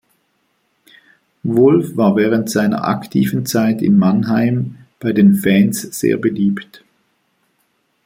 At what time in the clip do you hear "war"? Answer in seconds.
1.95-2.15